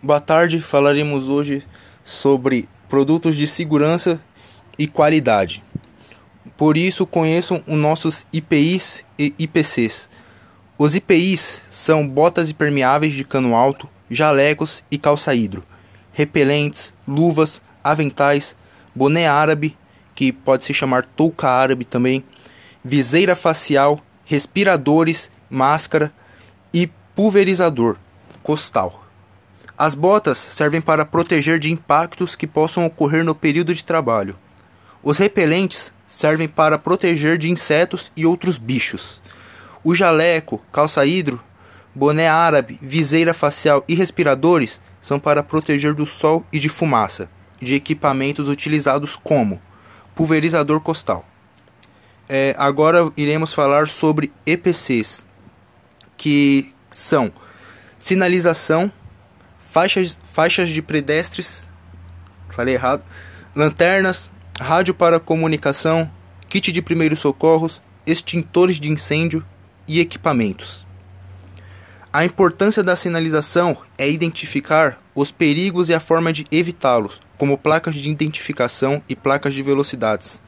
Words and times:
Boa 0.00 0.20
tarde, 0.20 0.60
falaremos 0.60 1.28
hoje 1.28 1.64
sobre 2.04 2.68
produtos 2.88 3.34
de 3.34 3.48
segurança 3.48 4.20
e 4.78 4.86
qualidade. 4.86 5.60
Por 6.56 6.76
isso, 6.76 7.04
conheçam 7.04 7.64
os 7.66 7.76
nossos 7.76 8.24
IPIs 8.32 9.04
e 9.18 9.34
IPCs. 9.36 10.08
Os 10.78 10.94
IPIs 10.94 11.60
são 11.68 12.06
botas 12.06 12.48
impermeáveis 12.48 13.12
de 13.12 13.24
cano 13.24 13.56
alto, 13.56 13.88
jalecos 14.08 14.84
e 14.88 14.96
calça 14.96 15.34
hidro, 15.34 15.64
repelentes, 16.12 16.94
luvas, 17.06 17.60
aventais, 17.82 18.54
boné 18.94 19.26
árabe, 19.26 19.76
que 20.14 20.32
pode 20.32 20.62
se 20.62 20.72
chamar 20.72 21.06
touca 21.06 21.48
árabe 21.48 21.84
também, 21.84 22.22
viseira 22.84 23.34
facial, 23.34 24.00
respiradores, 24.24 25.28
máscara 25.50 26.12
e 26.72 26.88
pulverizador 27.16 27.96
costal. 28.44 29.07
As 29.78 29.94
botas 29.94 30.38
servem 30.38 30.80
para 30.80 31.06
proteger 31.06 31.60
de 31.60 31.70
impactos 31.70 32.34
que 32.34 32.48
possam 32.48 32.84
ocorrer 32.84 33.24
no 33.24 33.32
período 33.32 33.72
de 33.72 33.84
trabalho. 33.84 34.36
Os 35.00 35.18
repelentes 35.18 35.92
servem 36.04 36.48
para 36.48 36.76
proteger 36.76 37.38
de 37.38 37.48
insetos 37.48 38.10
e 38.16 38.26
outros 38.26 38.58
bichos. 38.58 39.20
O 39.84 39.94
jaleco, 39.94 40.60
calça 40.72 41.06
hidro, 41.06 41.40
boné 41.94 42.28
árabe, 42.28 42.76
viseira 42.82 43.32
facial 43.32 43.84
e 43.86 43.94
respiradores 43.94 44.80
são 45.00 45.20
para 45.20 45.44
proteger 45.44 45.94
do 45.94 46.04
sol 46.04 46.44
e 46.52 46.58
de 46.58 46.68
fumaça, 46.68 47.30
de 47.62 47.76
equipamentos 47.76 48.48
utilizados 48.48 49.14
como 49.14 49.62
pulverizador 50.12 50.80
costal. 50.80 51.24
É, 52.28 52.52
agora 52.58 53.12
iremos 53.16 53.52
falar 53.52 53.86
sobre 53.86 54.32
EPCs, 54.44 55.24
que 56.16 56.74
são 56.90 57.30
sinalização, 57.96 58.92
faixas, 59.78 60.18
faixas 60.24 60.70
de 60.70 60.82
pedestres, 60.82 61.68
falei 62.48 62.74
errado, 62.74 63.04
lanternas, 63.54 64.28
rádio 64.58 64.92
para 64.92 65.20
comunicação, 65.20 66.10
kit 66.48 66.72
de 66.72 66.82
primeiros 66.82 67.20
socorros, 67.20 67.80
extintores 68.04 68.80
de 68.80 68.90
incêndio 68.90 69.46
e 69.86 70.00
equipamentos. 70.00 70.84
A 72.12 72.24
importância 72.24 72.82
da 72.82 72.96
sinalização 72.96 73.76
é 73.96 74.10
identificar 74.10 74.98
os 75.14 75.30
perigos 75.30 75.88
e 75.88 75.94
a 75.94 76.00
forma 76.00 76.32
de 76.32 76.44
evitá-los, 76.50 77.20
como 77.36 77.56
placas 77.56 77.94
de 77.94 78.10
identificação 78.10 79.00
e 79.08 79.14
placas 79.14 79.54
de 79.54 79.62
velocidades. 79.62 80.42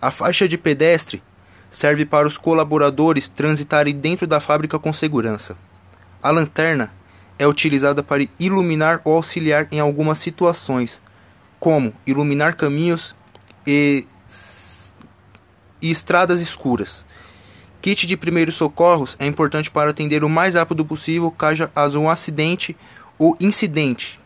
A 0.00 0.12
faixa 0.12 0.46
de 0.46 0.56
pedestre 0.56 1.20
serve 1.68 2.06
para 2.06 2.28
os 2.28 2.38
colaboradores 2.38 3.28
transitarem 3.28 3.96
dentro 3.96 4.24
da 4.24 4.38
fábrica 4.38 4.78
com 4.78 4.92
segurança. 4.92 5.56
A 6.22 6.30
lanterna 6.30 6.92
é 7.42 7.46
utilizada 7.46 8.04
para 8.04 8.24
iluminar 8.38 9.00
ou 9.04 9.16
auxiliar 9.16 9.66
em 9.72 9.80
algumas 9.80 10.18
situações, 10.18 11.02
como 11.58 11.92
iluminar 12.06 12.54
caminhos 12.54 13.16
e, 13.66 14.06
e 15.80 15.90
estradas 15.90 16.40
escuras. 16.40 17.04
Kit 17.80 18.06
de 18.06 18.16
primeiros 18.16 18.54
socorros 18.54 19.16
é 19.18 19.26
importante 19.26 19.72
para 19.72 19.90
atender 19.90 20.22
o 20.22 20.28
mais 20.28 20.54
rápido 20.54 20.84
possível 20.84 21.32
caso 21.32 21.68
haja 21.74 21.98
um 21.98 22.08
acidente 22.08 22.76
ou 23.18 23.36
incidente. 23.40 24.20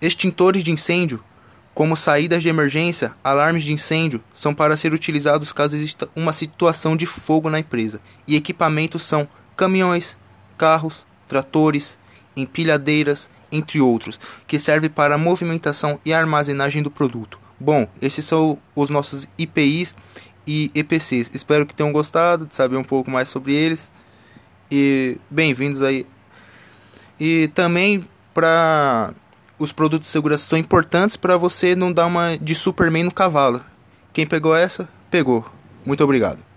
Extintores 0.00 0.62
de 0.62 0.70
incêndio, 0.70 1.20
como 1.74 1.96
saídas 1.96 2.44
de 2.44 2.48
emergência, 2.48 3.12
alarmes 3.24 3.64
de 3.64 3.72
incêndio, 3.72 4.22
são 4.32 4.54
para 4.54 4.76
ser 4.76 4.92
utilizados 4.92 5.52
caso 5.52 5.74
exista 5.74 6.08
uma 6.14 6.32
situação 6.32 6.96
de 6.96 7.06
fogo 7.06 7.50
na 7.50 7.58
empresa. 7.58 8.00
E 8.24 8.36
equipamentos 8.36 9.02
são 9.02 9.28
caminhões, 9.56 10.16
carros, 10.56 11.04
tratores, 11.26 11.98
empilhadeiras, 12.36 13.28
entre 13.50 13.80
outros, 13.80 14.18
que 14.46 14.58
servem 14.58 14.88
para 14.88 15.14
a 15.14 15.18
movimentação 15.18 16.00
e 16.04 16.12
armazenagem 16.12 16.82
do 16.82 16.90
produto. 16.90 17.38
Bom, 17.58 17.86
esses 18.00 18.24
são 18.24 18.58
os 18.74 18.90
nossos 18.90 19.26
IPIs 19.38 19.94
e 20.46 20.70
EPCs. 20.74 21.30
Espero 21.32 21.66
que 21.66 21.74
tenham 21.74 21.92
gostado 21.92 22.46
de 22.46 22.54
saber 22.54 22.76
um 22.76 22.84
pouco 22.84 23.10
mais 23.10 23.28
sobre 23.28 23.54
eles. 23.54 23.92
E 24.70 25.18
bem-vindos 25.30 25.82
aí. 25.82 26.06
E 27.20 27.48
também 27.54 28.08
para 28.34 29.12
os 29.58 29.72
produtos 29.72 30.08
de 30.08 30.12
segurança 30.12 30.48
são 30.48 30.58
importantes 30.58 31.16
para 31.16 31.36
você 31.36 31.76
não 31.76 31.92
dar 31.92 32.06
uma 32.06 32.36
de 32.36 32.54
Superman 32.54 33.04
no 33.04 33.12
cavalo. 33.12 33.64
Quem 34.12 34.26
pegou 34.26 34.56
essa, 34.56 34.88
pegou. 35.10 35.44
Muito 35.84 36.02
obrigado. 36.02 36.51